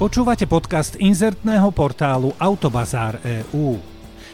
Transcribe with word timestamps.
Počúvate 0.00 0.48
podcast 0.48 0.96
inzertného 0.96 1.68
portálu 1.76 2.32
Autobazár 2.40 3.20
EU. 3.20 3.76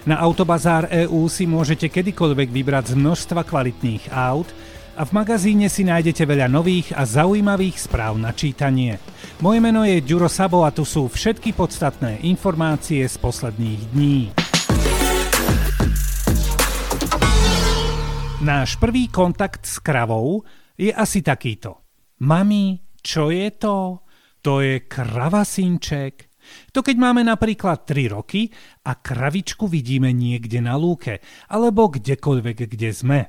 Na 0.07 0.15
Autobazár 0.23 0.87
EU 0.95 1.27
si 1.27 1.43
môžete 1.43 1.91
kedykoľvek 1.91 2.55
vybrať 2.55 2.95
z 2.95 3.03
množstva 3.03 3.43
kvalitných 3.43 4.15
aut 4.15 4.47
a 4.95 5.03
v 5.03 5.11
magazíne 5.11 5.67
si 5.67 5.83
nájdete 5.83 6.23
veľa 6.23 6.47
nových 6.47 6.95
a 6.95 7.03
zaujímavých 7.03 7.83
správ 7.83 8.15
na 8.15 8.31
čítanie. 8.31 9.03
Moje 9.43 9.59
meno 9.59 9.83
je 9.83 9.99
Ďuro 10.07 10.31
Sabo 10.31 10.63
a 10.63 10.71
tu 10.71 10.87
sú 10.87 11.11
všetky 11.11 11.51
podstatné 11.51 12.23
informácie 12.23 13.03
z 13.03 13.17
posledných 13.19 13.81
dní. 13.91 14.31
Náš 18.39 18.79
prvý 18.79 19.11
kontakt 19.11 19.67
s 19.67 19.83
kravou 19.83 20.47
je 20.79 20.95
asi 20.95 21.27
takýto. 21.27 21.83
Mami, 22.23 22.87
čo 23.03 23.35
je 23.35 23.51
to? 23.51 24.06
To 24.47 24.63
je 24.63 24.87
kravasinček. 24.87 26.31
To 26.71 26.79
keď 26.79 26.97
máme 27.03 27.27
napríklad 27.27 27.83
3 27.83 28.15
roky 28.15 28.47
a 28.87 28.95
kravičku 28.95 29.67
vidíme 29.67 30.15
niekde 30.15 30.63
na 30.63 30.79
lúke 30.79 31.19
alebo 31.51 31.91
kdekoľvek, 31.91 32.71
kde 32.71 32.91
sme. 32.95 33.21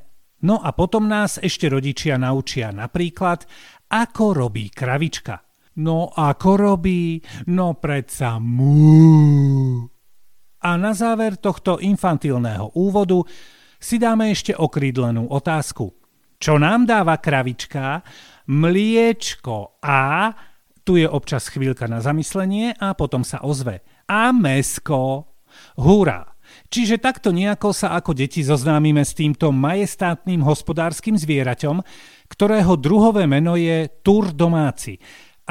No 0.45 0.61
a 0.61 0.77
potom 0.77 1.09
nás 1.09 1.41
ešte 1.41 1.73
rodičia 1.73 2.21
naučia 2.21 2.69
napríklad, 2.69 3.49
ako 3.89 4.37
robí 4.37 4.69
kravička. 4.69 5.41
No 5.81 6.13
ako 6.13 6.51
robí? 6.53 7.17
No 7.49 7.81
predsa 7.81 8.37
mu. 8.37 9.89
A 10.61 10.69
na 10.77 10.93
záver 10.93 11.41
tohto 11.41 11.81
infantilného 11.81 12.77
úvodu 12.77 13.25
si 13.81 13.97
dáme 13.97 14.29
ešte 14.29 14.53
okrídlenú 14.53 15.33
otázku. 15.33 15.97
Čo 16.37 16.61
nám 16.61 16.85
dáva 16.85 17.17
kravička? 17.17 18.05
Mliečko 18.53 19.81
a 19.81 20.29
tu 20.87 20.95
je 20.95 21.03
občas 21.03 21.51
chvíľka 21.51 21.91
na 21.91 21.99
zamyslenie 21.99 22.71
a 22.79 22.95
potom 22.95 23.27
sa 23.27 23.43
ozve. 23.43 23.83
A 24.07 24.31
mesko. 24.31 25.27
Hurá! 25.75 26.39
Čiže 26.71 27.03
takto 27.03 27.35
nejako 27.35 27.75
sa 27.75 27.91
ako 27.99 28.15
deti 28.15 28.39
zoznámime 28.39 29.03
s 29.03 29.11
týmto 29.11 29.51
majestátnym 29.51 30.39
hospodárskym 30.47 31.19
zvieraťom, 31.19 31.83
ktorého 32.31 32.79
druhové 32.79 33.27
meno 33.27 33.59
je 33.59 33.91
Tur 33.99 34.31
domáci 34.31 34.95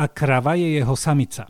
a 0.01 0.09
krava 0.09 0.57
je 0.57 0.81
jeho 0.81 0.97
samica. 0.97 1.45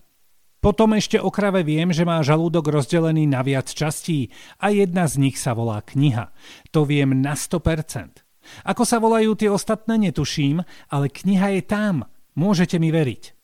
Potom 0.59 0.99
ešte 0.99 1.23
o 1.23 1.31
krave 1.31 1.63
viem, 1.63 1.95
že 1.95 2.03
má 2.03 2.19
žalúdok 2.27 2.75
rozdelený 2.75 3.31
na 3.31 3.47
viac 3.47 3.71
častí 3.71 4.35
a 4.59 4.75
jedna 4.75 5.07
z 5.07 5.23
nich 5.23 5.39
sa 5.39 5.55
volá 5.55 5.79
kniha. 5.79 6.35
To 6.75 6.83
viem 6.83 7.15
na 7.23 7.39
100%. 7.39 8.27
Ako 8.67 8.83
sa 8.83 8.99
volajú 8.99 9.39
tie 9.39 9.47
ostatné, 9.47 10.11
netuším, 10.11 10.67
ale 10.91 11.07
kniha 11.07 11.55
je 11.55 11.63
tam. 11.63 11.95
Môžete 12.35 12.83
mi 12.83 12.91
veriť. 12.91 13.36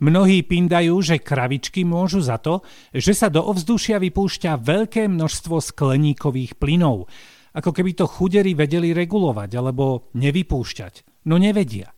Mnohí 0.00 0.42
pindajú, 0.44 0.98
že 1.00 1.22
kravičky 1.22 1.86
môžu 1.86 2.22
za 2.24 2.40
to, 2.40 2.64
že 2.92 3.12
sa 3.14 3.28
do 3.30 3.44
ovzdušia 3.44 4.00
vypúšťa 4.02 4.60
veľké 4.60 5.08
množstvo 5.10 5.60
skleníkových 5.60 6.58
plynov, 6.58 7.06
ako 7.54 7.70
keby 7.70 7.94
to 7.94 8.10
chudery 8.10 8.52
vedeli 8.58 8.90
regulovať 8.90 9.50
alebo 9.54 10.10
nevypúšťať. 10.18 11.26
No 11.30 11.38
nevedia. 11.38 11.94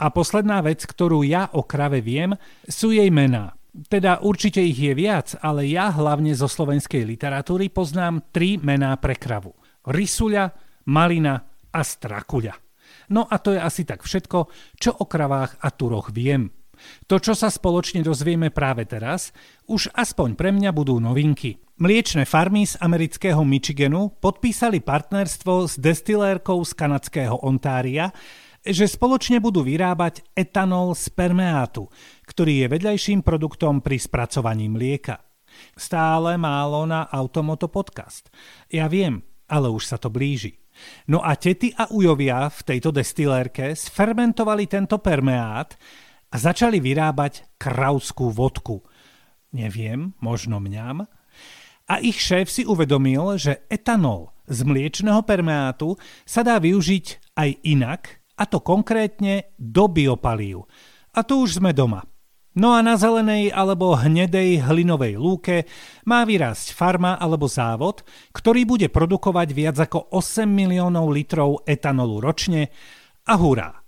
A 0.00 0.08
posledná 0.08 0.64
vec, 0.64 0.80
ktorú 0.86 1.20
ja 1.26 1.52
o 1.52 1.66
krave 1.68 2.00
viem, 2.00 2.32
sú 2.64 2.94
jej 2.94 3.12
mená. 3.12 3.52
Teda 3.70 4.18
určite 4.24 4.58
ich 4.58 4.80
je 4.80 4.96
viac, 4.96 5.38
ale 5.38 5.68
ja 5.68 5.92
hlavne 5.94 6.34
zo 6.34 6.50
slovenskej 6.50 7.06
literatúry 7.06 7.70
poznám 7.70 8.32
tri 8.34 8.58
mená 8.58 8.96
pre 8.98 9.14
kravu. 9.14 9.54
Rysuľa, 9.86 10.50
Malina 10.90 11.38
a 11.70 11.80
Strakuľa. 11.84 12.54
No 13.10 13.26
a 13.26 13.36
to 13.38 13.54
je 13.54 13.60
asi 13.60 13.86
tak 13.86 14.02
všetko, 14.02 14.38
čo 14.78 14.90
o 15.02 15.04
kravách 15.06 15.62
a 15.62 15.68
turoch 15.70 16.10
viem. 16.10 16.50
To, 17.06 17.16
čo 17.18 17.32
sa 17.34 17.50
spoločne 17.50 18.04
dozvieme 18.04 18.52
práve 18.54 18.86
teraz, 18.86 19.34
už 19.66 19.90
aspoň 19.94 20.38
pre 20.38 20.50
mňa 20.54 20.70
budú 20.70 21.00
novinky. 21.00 21.60
Mliečne 21.80 22.28
farmy 22.28 22.68
z 22.68 22.76
amerického 22.76 23.40
Michiganu 23.40 24.12
podpísali 24.20 24.84
partnerstvo 24.84 25.64
s 25.64 25.80
destilérkou 25.80 26.60
z 26.60 26.72
kanadského 26.76 27.40
Ontária, 27.40 28.12
že 28.60 28.84
spoločne 28.84 29.40
budú 29.40 29.64
vyrábať 29.64 30.20
etanol 30.36 30.92
z 30.92 31.08
permeátu, 31.16 31.88
ktorý 32.28 32.64
je 32.64 32.66
vedľajším 32.68 33.24
produktom 33.24 33.80
pri 33.80 33.96
spracovaní 33.96 34.68
mlieka. 34.68 35.24
Stále 35.72 36.36
málo 36.36 36.84
na 36.84 37.08
Automoto 37.08 37.72
podcast. 37.72 38.28
Ja 38.68 38.84
viem, 38.86 39.24
ale 39.48 39.72
už 39.72 39.88
sa 39.88 39.96
to 39.96 40.12
blíži. 40.12 40.60
No 41.08 41.20
a 41.20 41.36
tety 41.36 41.74
a 41.76 41.90
ujovia 41.90 42.48
v 42.48 42.60
tejto 42.64 42.94
destilérke 42.94 43.74
sfermentovali 43.74 44.68
tento 44.70 45.00
permeát 45.02 45.74
a 46.30 46.36
začali 46.38 46.78
vyrábať 46.78 47.58
krauskú 47.58 48.30
vodku. 48.30 48.86
Neviem, 49.50 50.14
možno 50.22 50.62
mňam. 50.62 51.10
A 51.90 51.94
ich 51.98 52.22
šéf 52.22 52.46
si 52.46 52.62
uvedomil, 52.62 53.34
že 53.34 53.66
etanol 53.66 54.30
z 54.46 54.62
mliečného 54.62 55.26
permeátu 55.26 55.98
sa 56.22 56.46
dá 56.46 56.62
využiť 56.62 57.34
aj 57.34 57.50
inak, 57.66 58.02
a 58.40 58.48
to 58.48 58.64
konkrétne 58.64 59.52
do 59.60 59.84
biopalív. 59.84 60.64
A 61.12 61.20
tu 61.20 61.44
už 61.44 61.60
sme 61.60 61.76
doma. 61.76 62.00
No 62.56 62.74
a 62.74 62.82
na 62.82 62.98
zelenej 62.98 63.54
alebo 63.54 63.94
hnedej 63.94 64.66
hlinovej 64.66 65.14
lúke 65.14 65.70
má 66.02 66.26
vyrásť 66.26 66.74
farma 66.74 67.14
alebo 67.14 67.46
závod, 67.46 68.02
ktorý 68.34 68.66
bude 68.66 68.88
produkovať 68.90 69.48
viac 69.54 69.76
ako 69.78 70.10
8 70.10 70.50
miliónov 70.50 71.14
litrov 71.14 71.62
etanolu 71.62 72.18
ročne 72.18 72.74
a 73.22 73.38
hurá! 73.38 73.79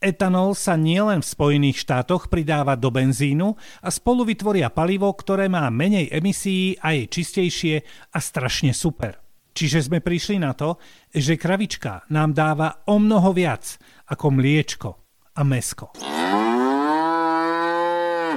Etanol 0.00 0.56
sa 0.56 0.80
nielen 0.80 1.20
v 1.20 1.28
Spojených 1.28 1.84
štátoch 1.84 2.32
pridáva 2.32 2.72
do 2.72 2.88
benzínu 2.88 3.52
a 3.84 3.88
spolu 3.92 4.24
vytvoria 4.24 4.72
palivo, 4.72 5.12
ktoré 5.12 5.52
má 5.52 5.68
menej 5.68 6.08
emisí 6.08 6.72
a 6.80 6.96
je 6.96 7.04
čistejšie 7.04 7.84
a 8.08 8.16
strašne 8.16 8.72
super. 8.72 9.20
Čiže 9.52 9.92
sme 9.92 10.00
prišli 10.00 10.40
na 10.40 10.56
to, 10.56 10.80
že 11.12 11.36
kravička 11.36 12.08
nám 12.16 12.32
dáva 12.32 12.80
o 12.88 12.96
mnoho 12.96 13.36
viac 13.36 13.76
ako 14.08 14.40
mliečko 14.40 14.90
a 15.36 15.44
mesko. 15.44 15.92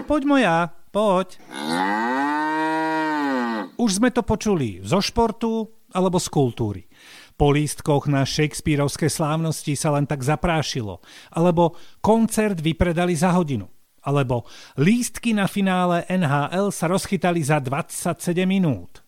Poď 0.03 0.21
moja, 0.27 0.67
poď. 0.91 1.39
Už 3.79 4.03
sme 4.03 4.11
to 4.11 4.19
počuli 4.27 4.83
zo 4.83 4.99
športu 4.99 5.63
alebo 5.95 6.19
z 6.19 6.27
kultúry. 6.27 6.83
Po 7.33 7.49
lístkoch 7.49 8.05
na 8.09 8.23
Shakespeareovské 8.23 9.09
slávnosti 9.09 9.73
sa 9.73 9.93
len 9.97 10.05
tak 10.05 10.21
zaprášilo. 10.21 11.01
Alebo 11.33 11.77
koncert 11.99 12.61
vypredali 12.61 13.17
za 13.17 13.33
hodinu. 13.33 13.65
Alebo 14.03 14.43
lístky 14.77 15.31
na 15.31 15.47
finále 15.47 16.03
NHL 16.11 16.69
sa 16.69 16.91
rozchytali 16.91 17.39
za 17.39 17.63
27 17.63 18.43
minút. 18.43 19.03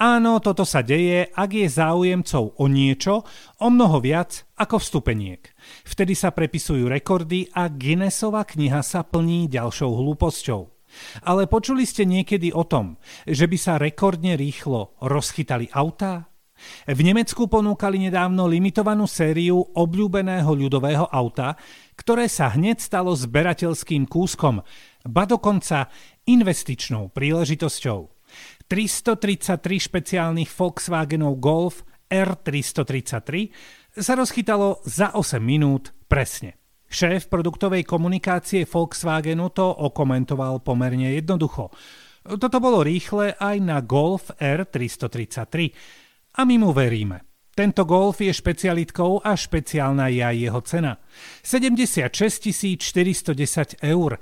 Áno, 0.00 0.40
toto 0.40 0.64
sa 0.64 0.80
deje, 0.80 1.28
ak 1.28 1.50
je 1.52 1.68
záujemcov 1.68 2.56
o 2.56 2.64
niečo, 2.72 3.20
o 3.60 3.68
mnoho 3.68 4.00
viac 4.00 4.48
ako 4.56 4.80
vstupeniek. 4.80 5.44
Vtedy 5.84 6.16
sa 6.16 6.32
prepisujú 6.32 6.88
rekordy 6.88 7.52
a 7.52 7.68
Guinnessova 7.68 8.48
kniha 8.48 8.80
sa 8.80 9.04
plní 9.04 9.52
ďalšou 9.52 9.92
hlúposťou. 9.92 10.62
Ale 11.28 11.44
počuli 11.44 11.84
ste 11.84 12.08
niekedy 12.08 12.48
o 12.48 12.64
tom, 12.64 12.96
že 13.28 13.44
by 13.44 13.58
sa 13.60 13.76
rekordne 13.76 14.40
rýchlo 14.40 14.96
rozchytali 15.04 15.68
autá? 15.76 16.27
V 16.88 17.00
Nemecku 17.00 17.46
ponúkali 17.46 17.98
nedávno 18.02 18.46
limitovanú 18.50 19.06
sériu 19.06 19.62
obľúbeného 19.62 20.48
ľudového 20.48 21.06
auta, 21.08 21.54
ktoré 21.94 22.30
sa 22.30 22.54
hneď 22.54 22.78
stalo 22.82 23.14
zberateľským 23.14 24.06
kúskom, 24.06 24.62
ba 25.08 25.24
dokonca 25.24 25.88
investičnou 26.28 27.10
príležitosťou. 27.10 28.00
333 28.68 29.58
špeciálnych 29.88 30.52
Volkswagenov 30.52 31.40
Golf 31.40 31.82
R333 32.12 33.48
sa 33.96 34.12
rozchytalo 34.16 34.84
za 34.84 35.16
8 35.16 35.40
minút 35.40 35.96
presne. 36.04 36.56
Šéf 36.88 37.28
produktovej 37.28 37.84
komunikácie 37.84 38.64
Volkswagenu 38.64 39.52
to 39.52 39.68
okomentoval 39.68 40.64
pomerne 40.64 41.12
jednoducho. 41.12 41.68
Toto 42.24 42.60
bolo 42.60 42.84
rýchle 42.84 43.36
aj 43.36 43.56
na 43.60 43.80
Golf 43.84 44.32
R333 44.36 45.72
a 46.38 46.46
my 46.46 46.56
mu 46.62 46.70
veríme. 46.70 47.26
Tento 47.58 47.82
Golf 47.82 48.22
je 48.22 48.30
špecialitkou 48.30 49.26
a 49.26 49.34
špeciálna 49.34 50.06
je 50.14 50.22
aj 50.22 50.36
jeho 50.38 50.60
cena. 50.62 50.92
76 51.42 52.78
410 52.78 53.82
eur, 53.82 54.14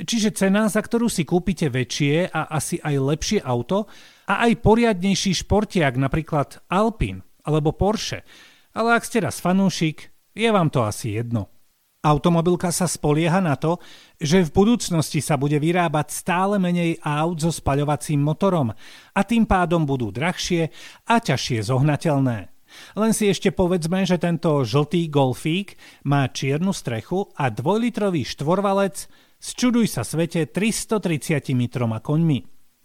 čiže 0.00 0.32
cena, 0.32 0.72
za 0.72 0.80
ktorú 0.80 1.12
si 1.12 1.28
kúpite 1.28 1.68
väčšie 1.68 2.32
a 2.32 2.48
asi 2.48 2.80
aj 2.80 2.96
lepšie 2.96 3.38
auto 3.44 3.84
a 4.24 4.48
aj 4.48 4.64
poriadnejší 4.64 5.44
športiak, 5.44 6.00
napríklad 6.00 6.64
Alpine 6.72 7.20
alebo 7.44 7.76
Porsche. 7.76 8.24
Ale 8.72 8.96
ak 8.96 9.04
ste 9.04 9.20
raz 9.20 9.36
fanúšik, 9.36 10.08
je 10.32 10.48
vám 10.48 10.72
to 10.72 10.80
asi 10.80 11.20
jedno. 11.20 11.52
Automobilka 11.98 12.70
sa 12.70 12.86
spolieha 12.86 13.42
na 13.42 13.58
to, 13.58 13.82
že 14.22 14.46
v 14.46 14.54
budúcnosti 14.54 15.18
sa 15.18 15.34
bude 15.34 15.58
vyrábať 15.58 16.14
stále 16.14 16.54
menej 16.54 17.02
aut 17.02 17.42
so 17.42 17.50
spaľovacím 17.50 18.22
motorom 18.22 18.70
a 19.10 19.20
tým 19.26 19.42
pádom 19.42 19.82
budú 19.82 20.14
drahšie 20.14 20.70
a 21.10 21.18
ťažšie 21.18 21.58
zohnateľné. 21.66 22.54
Len 22.94 23.12
si 23.16 23.26
ešte 23.26 23.50
povedzme, 23.50 24.06
že 24.06 24.14
tento 24.14 24.62
žltý 24.62 25.10
golfík 25.10 25.74
má 26.06 26.30
čiernu 26.30 26.70
strechu 26.70 27.34
a 27.34 27.50
dvojlitrový 27.50 28.22
štvorvalec 28.22 29.10
Sčuduj 29.38 29.90
sa 29.90 30.02
svete 30.02 30.50
333 30.50 31.54
koňmi. 31.98 32.38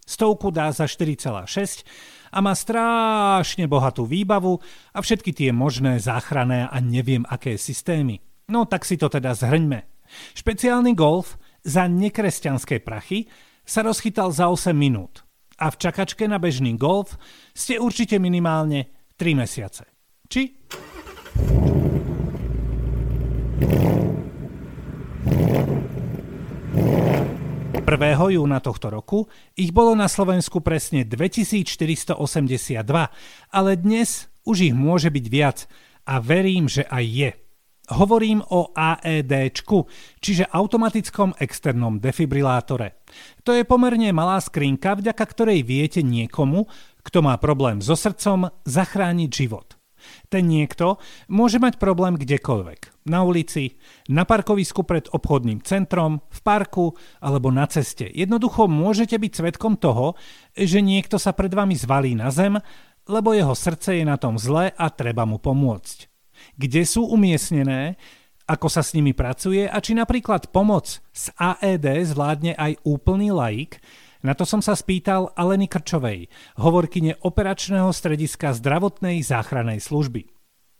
Stovku 0.10 0.50
dá 0.50 0.70
za 0.74 0.90
4,6 0.90 1.86
a 2.34 2.38
má 2.42 2.54
strašne 2.54 3.66
bohatú 3.70 4.10
výbavu 4.10 4.58
a 4.94 5.00
všetky 5.02 5.34
tie 5.38 5.50
možné 5.54 6.02
záchranné 6.02 6.66
a 6.66 6.78
neviem 6.82 7.26
aké 7.30 7.62
systémy. 7.62 8.33
No 8.52 8.68
tak 8.68 8.84
si 8.84 9.00
to 9.00 9.08
teda 9.08 9.32
zhrňme. 9.36 9.88
Špeciálny 10.36 10.92
golf 10.94 11.40
za 11.64 11.88
nekresťanské 11.88 12.84
prachy 12.84 13.32
sa 13.64 13.82
rozchytal 13.82 14.36
za 14.36 14.52
8 14.52 14.76
minút 14.76 15.24
a 15.64 15.72
v 15.72 15.80
čakačke 15.80 16.28
na 16.28 16.42
bežný 16.42 16.76
golf 16.76 17.16
ste 17.56 17.80
určite 17.80 18.20
minimálne 18.20 18.92
3 19.16 19.40
mesiace. 19.40 19.88
Či? 20.28 20.42
1. 27.84 28.36
júna 28.36 28.58
tohto 28.58 28.90
roku 28.90 29.30
ich 29.54 29.70
bolo 29.70 29.94
na 29.94 30.10
Slovensku 30.10 30.66
presne 30.66 31.06
2482, 31.06 32.18
ale 33.54 33.72
dnes 33.78 34.28
už 34.44 34.58
ich 34.72 34.76
môže 34.76 35.14
byť 35.14 35.26
viac 35.30 35.70
a 36.04 36.18
verím, 36.20 36.66
že 36.68 36.84
aj 36.90 37.06
je. 37.06 37.43
Hovorím 37.84 38.40
o 38.40 38.72
AED, 38.72 39.60
čiže 40.24 40.48
automatickom 40.48 41.36
externom 41.36 42.00
defibrilátore. 42.00 43.04
To 43.44 43.52
je 43.52 43.68
pomerne 43.68 44.08
malá 44.16 44.40
skrinka, 44.40 44.96
vďaka 44.96 45.20
ktorej 45.20 45.68
viete 45.68 46.00
niekomu, 46.00 46.72
kto 47.04 47.20
má 47.20 47.36
problém 47.36 47.84
so 47.84 48.00
srdcom, 48.00 48.48
zachrániť 48.64 49.28
život. 49.28 49.76
Ten 50.32 50.48
niekto 50.48 51.00
môže 51.28 51.60
mať 51.60 51.76
problém 51.76 52.16
kdekoľvek. 52.16 53.08
Na 53.12 53.28
ulici, 53.28 53.76
na 54.08 54.24
parkovisku 54.24 54.88
pred 54.88 55.12
obchodným 55.12 55.60
centrom, 55.68 56.24
v 56.32 56.40
parku 56.40 56.96
alebo 57.20 57.52
na 57.52 57.68
ceste. 57.68 58.08
Jednoducho 58.08 58.72
môžete 58.72 59.20
byť 59.20 59.32
svetkom 59.44 59.76
toho, 59.76 60.16
že 60.56 60.80
niekto 60.80 61.20
sa 61.20 61.36
pred 61.36 61.52
vami 61.52 61.76
zvalí 61.76 62.16
na 62.16 62.32
zem, 62.32 62.60
lebo 63.12 63.36
jeho 63.36 63.52
srdce 63.52 64.00
je 64.00 64.08
na 64.08 64.16
tom 64.16 64.40
zle 64.40 64.72
a 64.72 64.86
treba 64.88 65.28
mu 65.28 65.36
pomôcť. 65.36 66.13
Kde 66.56 66.82
sú 66.84 67.08
umiestnené, 67.08 67.96
ako 68.44 68.68
sa 68.68 68.84
s 68.84 68.92
nimi 68.92 69.16
pracuje 69.16 69.68
a 69.68 69.78
či 69.80 69.96
napríklad 69.96 70.52
pomoc 70.52 71.00
z 71.16 71.26
AED 71.40 72.12
zvládne 72.12 72.54
aj 72.60 72.84
úplný 72.84 73.32
laik, 73.32 73.80
na 74.24 74.32
to 74.32 74.48
som 74.48 74.64
sa 74.64 74.72
spýtal 74.72 75.36
Aleny 75.36 75.68
Krčovej, 75.68 76.32
hovorkyne 76.56 77.20
operačného 77.28 77.92
strediska 77.92 78.56
zdravotnej 78.56 79.20
záchrannej 79.20 79.84
služby. 79.84 80.32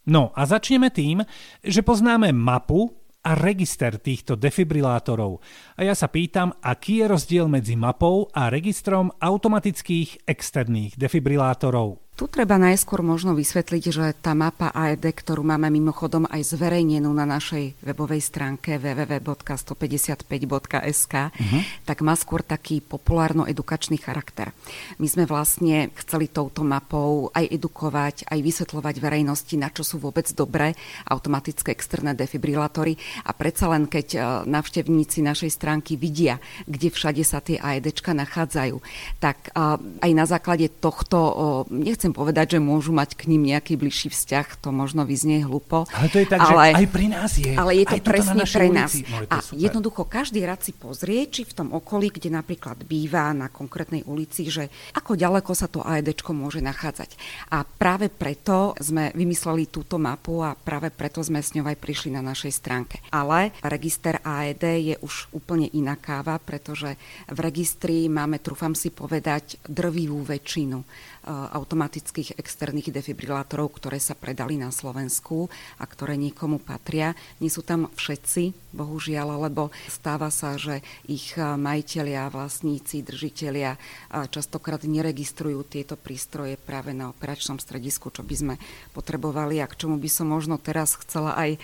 No 0.08 0.32
a 0.36 0.48
začneme 0.48 0.92
tým, 0.92 1.24
že 1.60 1.84
poznáme 1.84 2.32
mapu 2.32 2.92
a 3.24 3.40
register 3.40 3.96
týchto 4.00 4.36
defibrilátorov. 4.36 5.40
A 5.80 5.88
ja 5.88 5.96
sa 5.96 6.12
pýtam, 6.12 6.52
aký 6.60 7.04
je 7.04 7.06
rozdiel 7.08 7.48
medzi 7.48 7.80
mapou 7.80 8.28
a 8.36 8.52
registrom 8.52 9.16
automatických 9.16 10.28
externých 10.28 11.00
defibrilátorov. 11.00 12.03
Tu 12.14 12.30
treba 12.30 12.62
najskôr 12.62 13.02
možno 13.02 13.34
vysvetliť, 13.34 13.84
že 13.90 14.14
tá 14.22 14.38
mapa 14.38 14.70
AED, 14.70 15.02
ktorú 15.02 15.42
máme 15.42 15.74
mimochodom 15.74 16.30
aj 16.30 16.54
zverejnenú 16.54 17.10
na 17.10 17.26
našej 17.26 17.74
webovej 17.82 18.22
stránke 18.22 18.78
www.155.sk, 18.78 21.14
uh-huh. 21.34 21.62
tak 21.90 22.06
má 22.06 22.14
skôr 22.14 22.46
taký 22.46 22.86
populárno-edukačný 22.86 23.98
charakter. 23.98 24.54
My 25.02 25.10
sme 25.10 25.26
vlastne 25.26 25.90
chceli 26.06 26.30
touto 26.30 26.62
mapou 26.62 27.34
aj 27.34 27.50
edukovať, 27.50 28.30
aj 28.30 28.40
vysvetľovať 28.46 28.96
verejnosti, 29.02 29.58
na 29.58 29.74
čo 29.74 29.82
sú 29.82 29.98
vôbec 29.98 30.30
dobré 30.38 30.78
automatické 31.10 31.74
externé 31.74 32.14
defibrilátory 32.14 32.94
a 33.26 33.34
predsa 33.34 33.74
len 33.74 33.90
keď 33.90 34.08
e, 34.14 34.18
navštevníci 34.54 35.26
našej 35.26 35.50
stránky 35.50 35.98
vidia, 35.98 36.38
kde 36.70 36.94
všade 36.94 37.26
sa 37.26 37.42
tie 37.42 37.58
AEDčka 37.58 38.14
nachádzajú, 38.14 38.78
tak 39.18 39.50
e, 39.50 39.82
aj 39.82 40.12
na 40.14 40.30
základe 40.30 40.70
tohto, 40.78 41.66
nechcem 41.74 42.03
nechcem 42.04 42.20
povedať, 42.20 42.48
že 42.52 42.60
môžu 42.60 42.92
mať 42.92 43.16
k 43.16 43.32
ním 43.32 43.56
nejaký 43.56 43.80
bližší 43.80 44.12
vzťah, 44.12 44.60
to 44.60 44.76
možno 44.76 45.08
vyznie 45.08 45.40
hlupo. 45.40 45.88
Ale 45.96 46.12
to 46.12 46.20
je 46.20 46.28
tak, 46.28 46.44
ale, 46.44 46.52
že 46.52 46.84
aj 46.84 46.88
pri 46.92 47.08
nás 47.08 47.32
je. 47.40 47.56
Ale 47.56 47.72
je 47.80 47.86
to 47.88 47.96
presne 48.04 48.44
pre 48.44 48.68
nás. 48.68 48.92
No, 49.08 49.24
a 49.32 49.40
super. 49.40 49.56
jednoducho 49.56 50.04
každý 50.04 50.44
rad 50.44 50.60
si 50.60 50.76
pozrie, 50.76 51.32
či 51.32 51.48
v 51.48 51.56
tom 51.56 51.72
okolí, 51.72 52.12
kde 52.12 52.28
napríklad 52.28 52.84
býva 52.84 53.32
na 53.32 53.48
konkrétnej 53.48 54.04
ulici, 54.04 54.52
že 54.52 54.68
ako 54.92 55.16
ďaleko 55.16 55.52
sa 55.56 55.72
to 55.72 55.80
AED 55.80 56.28
môže 56.36 56.60
nachádzať. 56.60 57.16
A 57.56 57.64
práve 57.64 58.12
preto 58.12 58.76
sme 58.84 59.16
vymysleli 59.16 59.72
túto 59.72 59.96
mapu 59.96 60.44
a 60.44 60.60
práve 60.60 60.92
preto 60.92 61.24
sme 61.24 61.40
s 61.40 61.56
ňou 61.56 61.72
aj 61.72 61.80
prišli 61.80 62.12
na 62.12 62.20
našej 62.20 62.52
stránke. 62.52 63.00
Ale 63.16 63.56
register 63.64 64.20
AED 64.20 64.92
je 64.92 64.96
už 65.00 65.32
úplne 65.32 65.72
iná 65.72 65.96
káva, 65.96 66.36
pretože 66.36 67.00
v 67.32 67.38
registri 67.40 68.12
máme, 68.12 68.44
trúfam 68.44 68.76
si 68.76 68.92
povedať, 68.92 69.56
drvivú 69.64 70.20
väčšinu 70.20 70.84
automatických 71.28 72.36
externých 72.36 72.92
defibrilátorov, 72.92 73.80
ktoré 73.80 73.98
sa 74.00 74.16
predali 74.16 74.60
na 74.60 74.70
Slovensku 74.76 75.48
a 75.80 75.88
ktoré 75.88 76.20
niekomu 76.20 76.60
patria. 76.60 77.16
Nie 77.40 77.48
sú 77.48 77.64
tam 77.64 77.88
všetci, 77.96 78.74
bohužiaľ, 78.76 79.48
lebo 79.48 79.70
stáva 79.88 80.34
sa, 80.34 80.60
že 80.60 80.84
ich 81.08 81.38
eh, 81.38 81.56
majiteľia, 81.56 82.34
vlastníci, 82.34 83.06
držiteľia 83.06 83.78
eh, 83.78 83.80
častokrát 84.28 84.84
neregistrujú 84.84 85.64
tieto 85.64 85.96
prístroje 85.96 86.60
práve 86.60 86.92
na 86.92 87.14
operačnom 87.14 87.62
stredisku, 87.62 88.12
čo 88.12 88.26
by 88.26 88.36
sme 88.36 88.56
potrebovali 88.92 89.64
a 89.64 89.70
k 89.70 89.86
čomu 89.86 89.96
by 90.02 90.10
som 90.12 90.28
možno 90.28 90.60
teraz 90.60 90.98
chcela 91.00 91.38
aj 91.38 91.62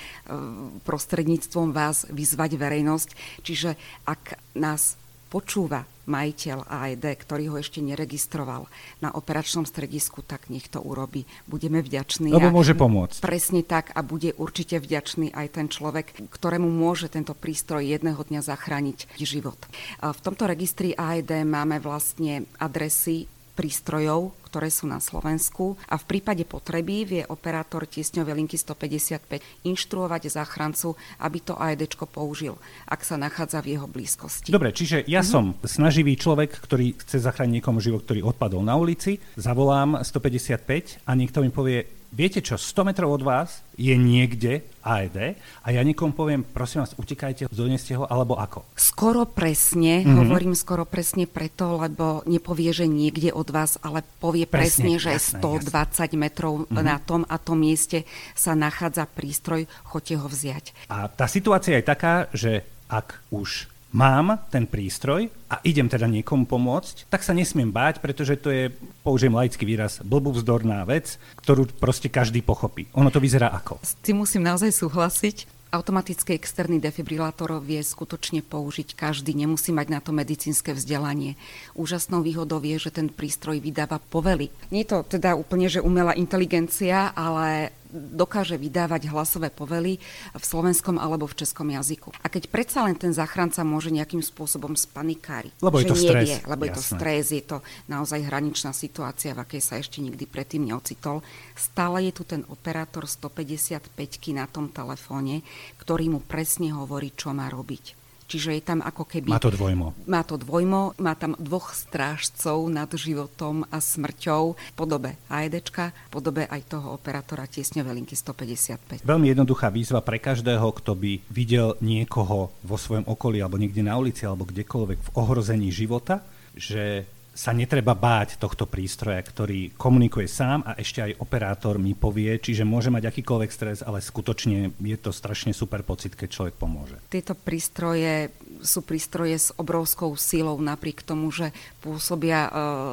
prostredníctvom 0.86 1.74
vás 1.74 2.06
vyzvať 2.10 2.52
verejnosť. 2.56 3.10
Čiže 3.42 3.76
ak 4.06 4.38
nás 4.58 5.00
počúva 5.30 5.86
majiteľ 6.10 6.66
AED, 6.66 7.06
ktorý 7.06 7.54
ho 7.54 7.56
ešte 7.62 7.80
neregistroval 7.86 8.66
na 9.00 9.14
operačnom 9.14 9.64
stredisku, 9.64 10.26
tak 10.26 10.50
nech 10.50 10.66
to 10.68 10.82
urobí. 10.82 11.30
Budeme 11.46 11.86
vďační. 11.86 12.34
Lebo 12.34 12.50
môže 12.50 12.74
pomôcť. 12.74 13.22
Presne 13.22 13.62
tak 13.62 13.94
a 13.94 14.02
bude 14.02 14.34
určite 14.36 14.82
vďačný 14.82 15.32
aj 15.32 15.48
ten 15.54 15.68
človek, 15.70 16.28
ktorému 16.34 16.66
môže 16.66 17.08
tento 17.14 17.38
prístroj 17.38 17.86
jedného 17.86 18.20
dňa 18.20 18.42
zachrániť 18.42 19.22
život. 19.22 19.62
V 20.02 20.20
tomto 20.26 20.50
registri 20.50 20.98
AED 20.98 21.46
máme 21.46 21.78
vlastne 21.78 22.50
adresy 22.58 23.30
prístrojov, 23.60 24.32
ktoré 24.48 24.72
sú 24.72 24.88
na 24.88 25.04
Slovensku 25.04 25.76
a 25.92 26.00
v 26.00 26.08
prípade 26.08 26.48
potreby 26.48 27.04
vie 27.04 27.24
operátor 27.28 27.84
tiesňovej 27.84 28.40
linky 28.40 28.56
155 28.56 29.68
inštruovať 29.68 30.32
záchrancu, 30.32 30.96
aby 31.20 31.38
to 31.44 31.60
AED 31.60 31.92
použil, 32.08 32.56
ak 32.88 33.04
sa 33.04 33.20
nachádza 33.20 33.60
v 33.60 33.76
jeho 33.76 33.86
blízkosti. 33.92 34.56
Dobre, 34.56 34.72
čiže 34.72 35.04
ja 35.04 35.20
mm-hmm. 35.20 35.28
som 35.28 35.60
snaživý 35.68 36.16
človek, 36.16 36.56
ktorý 36.56 36.96
chce 36.96 37.20
zachrániť 37.20 37.60
niekomu 37.60 37.84
život, 37.84 38.08
ktorý 38.08 38.24
odpadol 38.24 38.64
na 38.64 38.80
ulici, 38.80 39.20
zavolám 39.36 40.00
155 40.00 41.04
a 41.04 41.12
niekto 41.20 41.44
mi 41.44 41.52
povie, 41.52 41.99
viete 42.10 42.42
čo, 42.42 42.58
100 42.58 42.90
metrov 42.90 43.10
od 43.14 43.24
vás 43.24 43.62
je 43.78 43.94
niekde 43.96 44.66
AED 44.82 45.38
a 45.64 45.68
ja 45.70 45.82
niekomu 45.86 46.12
poviem, 46.14 46.42
prosím 46.42 46.84
vás, 46.84 46.98
utekajte, 46.98 47.48
doneste 47.54 47.94
ho, 47.96 48.10
alebo 48.10 48.36
ako? 48.36 48.66
Skoro 48.74 49.30
presne, 49.30 50.02
mm-hmm. 50.02 50.18
hovorím 50.26 50.54
skoro 50.58 50.84
presne 50.84 51.30
preto, 51.30 51.78
lebo 51.78 52.26
nepovie, 52.26 52.74
že 52.74 52.90
niekde 52.90 53.30
od 53.32 53.48
vás, 53.54 53.78
ale 53.86 54.02
povie 54.20 54.50
presne, 54.50 54.98
presne 54.98 55.02
že 55.02 55.12
jasné, 55.16 55.42
120 55.42 55.70
jasné. 55.70 56.18
metrov 56.18 56.54
mm-hmm. 56.66 56.84
na 56.84 56.98
tom 56.98 57.22
a 57.30 57.36
tom 57.38 57.62
mieste 57.62 58.04
sa 58.34 58.58
nachádza 58.58 59.06
prístroj, 59.06 59.70
choďte 59.86 60.16
ho 60.18 60.28
vziať. 60.28 60.66
A 60.90 61.08
tá 61.08 61.30
situácia 61.30 61.78
je 61.78 61.86
taká, 61.86 62.28
že 62.34 62.66
ak 62.90 63.22
už 63.30 63.70
mám 63.90 64.38
ten 64.54 64.70
prístroj 64.70 65.30
a 65.50 65.62
idem 65.66 65.90
teda 65.90 66.06
niekomu 66.06 66.46
pomôcť, 66.46 67.10
tak 67.10 67.26
sa 67.26 67.34
nesmiem 67.34 67.74
báť, 67.74 68.02
pretože 68.02 68.38
to 68.38 68.50
je, 68.54 68.70
použijem 69.02 69.34
laický 69.34 69.66
výraz, 69.66 70.02
blbúvzdorná 70.06 70.86
vec, 70.86 71.18
ktorú 71.42 71.66
proste 71.78 72.10
každý 72.10 72.46
pochopí. 72.46 72.86
Ono 72.94 73.10
to 73.10 73.22
vyzerá 73.22 73.50
ako. 73.50 73.82
S 73.82 73.98
tým 74.02 74.22
musím 74.22 74.46
naozaj 74.46 74.70
súhlasiť. 74.74 75.60
Automatický 75.70 76.34
externý 76.34 76.82
defibrilátor 76.82 77.62
vie 77.62 77.78
skutočne 77.86 78.42
použiť 78.42 78.98
každý, 78.98 79.38
nemusí 79.38 79.70
mať 79.70 79.88
na 79.94 80.02
to 80.02 80.10
medicínske 80.10 80.74
vzdelanie. 80.74 81.38
Úžasnou 81.78 82.26
výhodou 82.26 82.58
je, 82.66 82.90
že 82.90 82.90
ten 82.90 83.06
prístroj 83.06 83.62
vydáva 83.62 84.02
povely. 84.02 84.50
Nie 84.74 84.82
je 84.82 84.98
to 84.98 85.06
teda 85.06 85.38
úplne, 85.38 85.70
že 85.70 85.86
umelá 85.86 86.18
inteligencia, 86.18 87.14
ale 87.14 87.70
dokáže 87.94 88.56
vydávať 88.56 89.10
hlasové 89.10 89.50
povely 89.50 89.98
v 90.38 90.44
slovenskom 90.44 91.02
alebo 91.02 91.26
v 91.26 91.38
českom 91.42 91.74
jazyku. 91.74 92.14
A 92.22 92.30
keď 92.30 92.48
predsa 92.48 92.86
len 92.86 92.96
ten 92.96 93.10
záchranca 93.10 93.66
môže 93.66 93.90
nejakým 93.90 94.22
spôsobom 94.22 94.78
spanikáriť, 94.78 95.58
lebo 95.60 95.82
je 95.82 95.90
to 95.90 95.98
nevie, 95.98 96.38
stres. 96.38 96.48
lebo 96.48 96.64
Jasné. 96.66 96.70
je 96.70 96.78
to 96.78 96.84
stres, 96.86 97.26
je 97.34 97.44
to 97.44 97.58
naozaj 97.90 98.20
hraničná 98.22 98.72
situácia, 98.72 99.34
v 99.34 99.42
akej 99.44 99.62
sa 99.62 99.76
ešte 99.82 100.00
nikdy 100.00 100.24
predtým 100.30 100.70
neocitol, 100.70 101.26
stále 101.58 102.06
je 102.08 102.14
tu 102.16 102.24
ten 102.24 102.46
operátor 102.48 103.10
155 103.10 103.92
na 104.38 104.46
tom 104.46 104.70
telefóne, 104.70 105.42
ktorý 105.82 106.14
mu 106.14 106.20
presne 106.22 106.72
hovorí, 106.72 107.12
čo 107.18 107.34
má 107.34 107.50
robiť 107.50 107.99
Čiže 108.30 108.54
je 108.54 108.64
tam 108.64 108.86
ako 108.86 109.10
keby... 109.10 109.34
Má 109.34 109.42
to 109.42 109.50
dvojmo. 109.50 109.98
Má 110.06 110.22
to 110.22 110.38
dvojmo, 110.38 110.94
má 111.02 111.18
tam 111.18 111.34
dvoch 111.42 111.74
strážcov 111.74 112.62
nad 112.70 112.86
životom 112.94 113.66
a 113.74 113.82
smrťou 113.82 114.54
v 114.54 114.74
podobe 114.78 115.18
AEDčka, 115.34 115.90
v 115.90 116.12
podobe 116.14 116.46
aj 116.46 116.62
toho 116.70 116.94
operátora 116.94 117.50
tiesňovej 117.50 117.98
linky 117.98 118.14
155. 118.14 119.02
Veľmi 119.02 119.34
jednoduchá 119.34 119.74
výzva 119.74 120.06
pre 120.06 120.22
každého, 120.22 120.62
kto 120.78 120.94
by 120.94 121.26
videl 121.34 121.74
niekoho 121.82 122.54
vo 122.54 122.78
svojom 122.78 123.10
okolí 123.10 123.42
alebo 123.42 123.58
niekde 123.58 123.82
na 123.82 123.98
ulici 123.98 124.30
alebo 124.30 124.46
kdekoľvek 124.46 125.00
v 125.02 125.10
ohrození 125.18 125.74
života, 125.74 126.22
že 126.54 127.10
sa 127.40 127.56
netreba 127.56 127.96
báť 127.96 128.36
tohto 128.36 128.68
prístroja, 128.68 129.24
ktorý 129.24 129.72
komunikuje 129.80 130.28
sám 130.28 130.60
a 130.68 130.76
ešte 130.76 131.00
aj 131.00 131.24
operátor 131.24 131.80
mi 131.80 131.96
povie, 131.96 132.36
čiže 132.36 132.68
môže 132.68 132.92
mať 132.92 133.08
akýkoľvek 133.08 133.52
stres, 133.56 133.80
ale 133.80 134.04
skutočne 134.04 134.76
je 134.76 134.98
to 135.00 135.16
strašne 135.16 135.56
super 135.56 135.80
pocit, 135.88 136.20
keď 136.20 136.28
človek 136.36 136.56
pomôže. 136.60 137.00
Tieto 137.08 137.40
prístroje 137.40 138.36
sú 138.60 138.84
prístroje 138.84 139.40
s 139.40 139.56
obrovskou 139.56 140.20
sílou, 140.20 140.60
napriek 140.60 141.00
tomu, 141.00 141.32
že 141.32 141.56
pôsobia 141.80 142.44
e, 142.44 142.50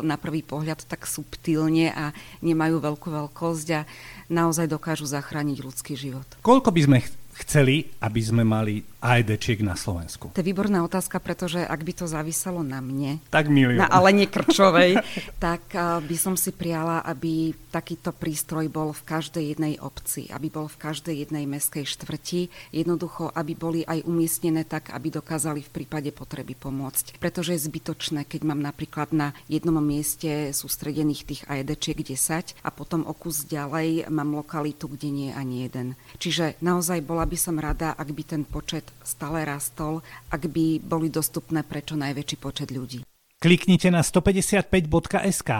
na 0.06 0.14
prvý 0.14 0.46
pohľad 0.46 0.86
tak 0.86 1.10
subtilne 1.10 1.90
a 1.90 2.14
nemajú 2.38 2.78
veľkú 2.78 3.08
veľkosť 3.10 3.68
a 3.74 3.82
naozaj 4.30 4.70
dokážu 4.70 5.10
zachrániť 5.10 5.58
ľudský 5.58 5.98
život. 5.98 6.26
Koľko 6.46 6.70
by 6.70 6.80
sme 6.86 6.98
chceli, 7.42 7.90
aby 8.00 8.20
sme 8.22 8.46
mali 8.46 8.80
AEDčiek 9.06 9.62
na 9.62 9.78
Slovensku? 9.78 10.34
To 10.34 10.40
je 10.42 10.50
výborná 10.50 10.82
otázka, 10.82 11.22
pretože 11.22 11.62
ak 11.62 11.80
by 11.86 11.92
to 11.94 12.06
záviselo 12.10 12.66
na 12.66 12.82
mne, 12.82 13.22
tak 13.30 13.46
milión. 13.46 13.78
na 13.78 13.86
Alene 13.86 14.26
Krčovej, 14.26 14.98
tak 15.46 15.70
by 15.78 16.16
som 16.18 16.34
si 16.34 16.50
priala, 16.50 17.06
aby 17.06 17.54
takýto 17.70 18.10
prístroj 18.10 18.66
bol 18.66 18.90
v 18.90 19.06
každej 19.06 19.44
jednej 19.54 19.74
obci, 19.78 20.26
aby 20.34 20.50
bol 20.50 20.66
v 20.66 20.80
každej 20.80 21.14
jednej 21.28 21.46
meskej 21.46 21.86
štvrti, 21.86 22.50
jednoducho, 22.74 23.30
aby 23.30 23.52
boli 23.54 23.80
aj 23.86 24.02
umiestnené 24.08 24.66
tak, 24.66 24.90
aby 24.90 25.14
dokázali 25.14 25.62
v 25.62 25.70
prípade 25.70 26.10
potreby 26.10 26.58
pomôcť. 26.58 27.20
Pretože 27.22 27.54
je 27.54 27.66
zbytočné, 27.68 28.26
keď 28.26 28.40
mám 28.48 28.58
napríklad 28.58 29.14
na 29.14 29.36
jednom 29.46 29.78
mieste 29.78 30.50
sústredených 30.50 31.22
tých 31.22 31.42
AEDčiek 31.46 32.00
10 32.02 32.64
a 32.64 32.68
potom 32.72 33.04
o 33.04 33.12
kus 33.12 33.44
ďalej 33.44 34.08
mám 34.08 34.34
lokalitu, 34.34 34.88
kde 34.90 35.08
nie 35.12 35.28
je 35.30 35.36
ani 35.36 35.56
jeden. 35.68 35.88
Čiže 36.16 36.56
naozaj 36.64 37.04
bola 37.04 37.28
by 37.28 37.38
som 37.38 37.60
rada, 37.60 37.92
ak 37.92 38.08
by 38.08 38.22
ten 38.24 38.42
počet 38.48 38.95
stále 39.04 39.44
rastol, 39.44 40.04
ak 40.30 40.48
by 40.48 40.80
boli 40.80 41.10
dostupné 41.10 41.66
pre 41.66 41.82
čo 41.82 41.96
najväčší 41.98 42.36
počet 42.38 42.70
ľudí. 42.70 43.02
Kliknite 43.36 43.92
na 43.92 44.00
155.sk 44.00 45.50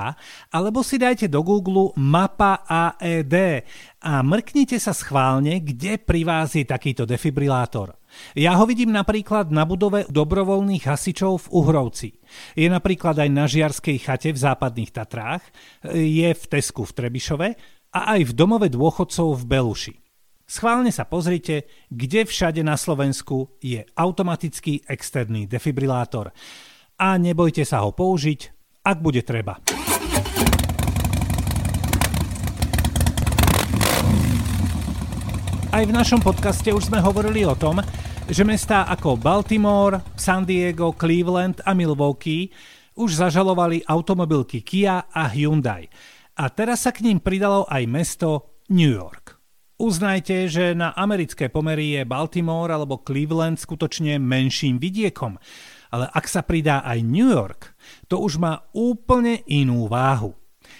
alebo 0.48 0.80
si 0.80 0.96
dajte 0.96 1.28
do 1.28 1.44
Google 1.44 1.92
mapa 2.00 2.64
AED 2.64 3.36
a 4.00 4.24
mrknite 4.24 4.80
sa 4.80 4.96
schválne, 4.96 5.60
kde 5.60 6.00
pri 6.00 6.24
vás 6.24 6.56
je 6.56 6.64
takýto 6.64 7.04
defibrilátor. 7.04 7.92
Ja 8.32 8.56
ho 8.56 8.64
vidím 8.64 8.96
napríklad 8.96 9.52
na 9.52 9.68
budove 9.68 10.08
dobrovoľných 10.08 10.88
hasičov 10.88 11.46
v 11.46 11.50
Uhrovci. 11.52 12.08
Je 12.56 12.64
napríklad 12.64 13.20
aj 13.20 13.28
na 13.28 13.44
Žiarskej 13.44 14.00
chate 14.00 14.32
v 14.32 14.40
západných 14.40 14.96
Tatrách, 14.96 15.44
je 15.92 16.32
v 16.32 16.44
Tesku 16.48 16.88
v 16.88 16.96
Trebišove 16.96 17.48
a 17.92 18.00
aj 18.16 18.20
v 18.24 18.32
domove 18.32 18.72
dôchodcov 18.72 19.36
v 19.36 19.44
Beluši. 19.44 20.05
Schválne 20.46 20.94
sa 20.94 21.02
pozrite, 21.02 21.66
kde 21.90 22.22
všade 22.22 22.62
na 22.62 22.78
Slovensku 22.78 23.58
je 23.58 23.82
automatický 23.98 24.86
externý 24.86 25.50
defibrilátor. 25.50 26.30
A 27.02 27.18
nebojte 27.18 27.66
sa 27.66 27.82
ho 27.82 27.90
použiť, 27.90 28.54
ak 28.86 29.02
bude 29.02 29.26
treba. 29.26 29.58
Aj 35.74 35.82
v 35.82 35.90
našom 35.90 36.22
podcaste 36.22 36.70
už 36.70 36.94
sme 36.94 37.02
hovorili 37.02 37.42
o 37.42 37.58
tom, 37.58 37.82
že 38.30 38.46
mestá 38.46 38.86
ako 38.86 39.18
Baltimore, 39.18 39.98
San 40.14 40.46
Diego, 40.46 40.94
Cleveland 40.94 41.58
a 41.66 41.74
Milwaukee 41.74 42.54
už 42.94 43.18
zažalovali 43.18 43.82
automobilky 43.82 44.62
Kia 44.62 45.10
a 45.10 45.26
Hyundai. 45.26 45.90
A 46.38 46.46
teraz 46.54 46.86
sa 46.86 46.94
k 46.94 47.02
ním 47.02 47.18
pridalo 47.18 47.66
aj 47.66 47.82
mesto 47.90 48.62
New 48.70 48.94
York. 48.94 49.25
Uznajte, 49.76 50.48
že 50.48 50.72
na 50.72 50.96
americké 50.96 51.52
pomery 51.52 52.00
je 52.00 52.08
Baltimore 52.08 52.72
alebo 52.72 53.04
Cleveland 53.04 53.60
skutočne 53.60 54.16
menším 54.16 54.80
vidiekom, 54.80 55.36
ale 55.92 56.08
ak 56.16 56.24
sa 56.24 56.40
pridá 56.40 56.80
aj 56.80 57.04
New 57.04 57.28
York, 57.28 57.76
to 58.08 58.16
už 58.16 58.40
má 58.40 58.64
úplne 58.72 59.44
inú 59.44 59.84
váhu. 59.84 60.32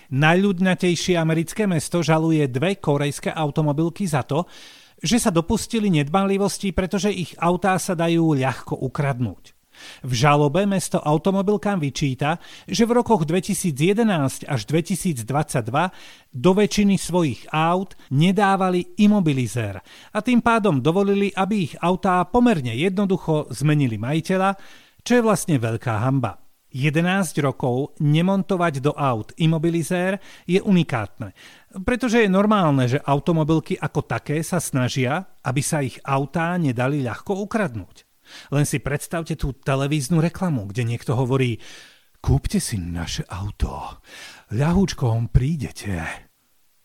Najľudnatejšie 0.09 1.21
americké 1.21 1.69
mesto 1.69 2.01
žaluje 2.01 2.49
dve 2.49 2.81
korejské 2.81 3.37
automobilky 3.37 4.09
za 4.09 4.25
to, 4.25 4.49
že 4.97 5.21
sa 5.21 5.29
dopustili 5.29 5.93
nedbanlivosti, 5.93 6.73
pretože 6.73 7.13
ich 7.13 7.37
autá 7.37 7.77
sa 7.77 7.93
dajú 7.93 8.33
ľahko 8.33 8.81
ukradnúť. 8.81 9.56
V 10.05 10.13
žalobe 10.13 10.65
mesto 10.65 11.01
automobilkám 11.01 11.81
vyčíta, 11.81 12.39
že 12.67 12.87
v 12.89 13.03
rokoch 13.03 13.29
2011 13.29 14.47
až 14.47 14.61
2022 14.69 15.27
do 16.33 16.51
väčšiny 16.53 16.95
svojich 17.01 17.49
aut 17.51 17.97
nedávali 18.13 18.97
imobilizér 19.01 19.81
a 20.13 20.19
tým 20.21 20.45
pádom 20.45 20.81
dovolili, 20.81 21.33
aby 21.33 21.71
ich 21.71 21.75
autá 21.81 22.23
pomerne 22.29 22.77
jednoducho 22.77 23.49
zmenili 23.53 23.97
majiteľa, 23.97 24.57
čo 25.07 25.13
je 25.17 25.23
vlastne 25.23 25.57
veľká 25.57 26.03
hamba. 26.03 26.47
11 26.77 27.41
rokov 27.41 27.97
nemontovať 28.05 28.85
do 28.85 28.93
aut 28.93 29.33
imobilizér 29.41 30.21
je 30.45 30.61
unikátne, 30.61 31.33
pretože 31.89 32.21
je 32.21 32.29
normálne, 32.29 32.85
že 32.85 33.01
automobilky 33.01 33.81
ako 33.81 34.05
také 34.05 34.45
sa 34.45 34.61
snažia, 34.61 35.25
aby 35.41 35.63
sa 35.65 35.81
ich 35.81 35.97
autá 36.05 36.53
nedali 36.61 37.01
ľahko 37.01 37.33
ukradnúť. 37.49 38.06
Len 38.51 38.65
si 38.65 38.83
predstavte 38.83 39.35
tú 39.39 39.55
televíznu 39.55 40.19
reklamu, 40.23 40.71
kde 40.71 40.87
niekto 40.87 41.15
hovorí 41.15 41.59
kúpte 42.19 42.59
si 42.59 42.81
naše 42.81 43.23
auto, 43.31 44.03
ľahúčkom 44.51 45.31
prídete. 45.31 46.03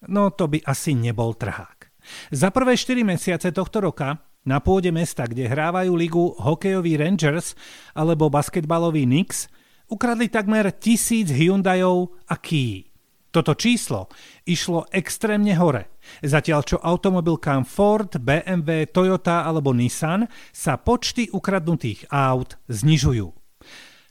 No 0.10 0.33
to 0.33 0.50
by 0.50 0.62
asi 0.65 0.93
nebol 0.93 1.33
trhák. 1.33 1.89
Za 2.33 2.50
prvé 2.50 2.77
4 2.77 3.01
mesiace 3.05 3.50
tohto 3.53 3.81
roka 3.81 4.21
na 4.41 4.57
pôde 4.57 4.89
mesta, 4.89 5.29
kde 5.29 5.45
hrávajú 5.45 5.93
ligu 5.93 6.33
hokejoví 6.38 6.98
Rangers 6.98 7.53
alebo 7.93 8.29
basketbalový 8.29 9.05
Knicks, 9.05 9.45
ukradli 9.86 10.29
takmer 10.29 10.74
tisíc 10.74 11.29
Hyundaiov 11.29 12.17
a 12.25 12.38
Kia. 12.41 12.90
Toto 13.31 13.55
číslo 13.55 14.11
išlo 14.43 14.91
extrémne 14.91 15.55
hore, 15.55 15.95
zatiaľ 16.19 16.67
čo 16.67 16.77
automobilkám 16.83 17.63
Ford, 17.63 18.11
BMW, 18.19 18.91
Toyota 18.91 19.47
alebo 19.47 19.71
Nissan 19.71 20.27
sa 20.51 20.75
počty 20.75 21.31
ukradnutých 21.31 22.11
aut 22.11 22.59
znižujú. 22.67 23.31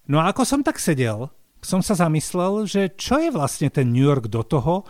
No 0.08 0.24
a 0.24 0.32
ako 0.32 0.48
som 0.48 0.64
tak 0.64 0.80
sedel, 0.80 1.28
som 1.60 1.84
sa 1.84 1.92
zamyslel, 1.92 2.64
že 2.64 2.96
čo 2.96 3.20
je 3.20 3.28
vlastne 3.28 3.68
ten 3.68 3.92
New 3.92 4.08
York 4.08 4.32
do 4.32 4.40
toho, 4.40 4.88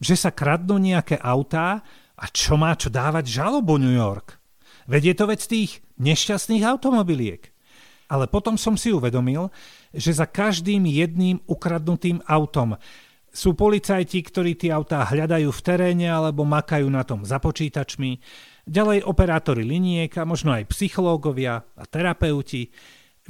že 0.00 0.16
sa 0.16 0.32
kradnú 0.32 0.80
nejaké 0.80 1.20
autá 1.20 1.84
a 2.16 2.24
čo 2.32 2.56
má 2.56 2.72
čo 2.72 2.88
dávať 2.88 3.28
žalobu 3.28 3.76
New 3.76 3.92
York. 3.92 4.40
Veď 4.88 5.12
je 5.12 5.14
to 5.20 5.24
vec 5.28 5.42
tých 5.44 5.84
nešťastných 6.00 6.64
automobiliek. 6.64 7.52
Ale 8.08 8.24
potom 8.24 8.56
som 8.56 8.72
si 8.80 8.88
uvedomil, 8.88 9.52
že 9.92 10.16
za 10.16 10.24
každým 10.24 10.88
jedným 10.88 11.44
ukradnutým 11.44 12.24
autom 12.24 12.80
sú 13.38 13.54
policajti, 13.54 14.18
ktorí 14.18 14.58
tie 14.58 14.74
autá 14.74 15.06
hľadajú 15.06 15.54
v 15.54 15.62
teréne 15.62 16.10
alebo 16.10 16.42
makajú 16.42 16.90
na 16.90 17.06
tom 17.06 17.22
za 17.22 17.38
počítačmi, 17.38 18.18
ďalej 18.66 19.06
operátori 19.06 19.62
liniek 19.62 20.10
a 20.18 20.26
možno 20.26 20.58
aj 20.58 20.66
psychológovia 20.74 21.62
a 21.62 21.84
terapeuti. 21.86 22.74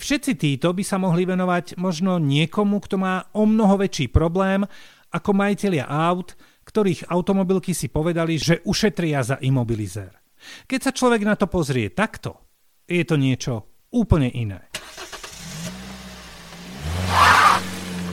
Všetci 0.00 0.32
títo 0.40 0.72
by 0.72 0.80
sa 0.80 0.96
mohli 0.96 1.28
venovať 1.28 1.76
možno 1.76 2.16
niekomu, 2.16 2.80
kto 2.80 2.96
má 2.96 3.28
o 3.36 3.44
mnoho 3.44 3.76
väčší 3.76 4.08
problém 4.08 4.64
ako 5.12 5.30
majiteľia 5.36 5.84
aut, 5.84 6.32
ktorých 6.64 7.12
automobilky 7.12 7.76
si 7.76 7.92
povedali, 7.92 8.40
že 8.40 8.64
ušetria 8.64 9.20
za 9.20 9.36
imobilizér. 9.44 10.16
Keď 10.64 10.80
sa 10.88 10.92
človek 10.96 11.20
na 11.28 11.36
to 11.36 11.52
pozrie 11.52 11.92
takto, 11.92 12.48
je 12.88 13.04
to 13.04 13.20
niečo 13.20 13.84
úplne 13.92 14.32
iné. 14.32 14.67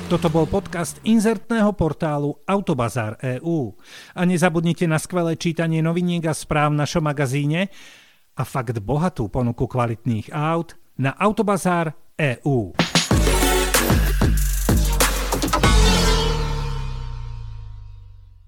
Toto 0.06 0.30
bol 0.30 0.46
podcast 0.46 1.02
inzertného 1.02 1.74
portálu 1.74 2.38
Autobazár 2.46 3.18
EU. 3.26 3.74
A 4.14 4.22
nezabudnite 4.22 4.86
na 4.86 5.02
skvelé 5.02 5.34
čítanie 5.34 5.82
noviniek 5.82 6.30
a 6.30 6.34
správ 6.38 6.78
v 6.78 6.86
našom 6.86 7.02
magazíne 7.02 7.74
a 8.38 8.46
fakt 8.46 8.78
bohatú 8.86 9.34
ponuku 9.34 9.66
kvalitných 9.66 10.30
aut 10.30 10.78
na 11.02 11.10
Autobazár 11.18 11.98
EU. 12.22 12.70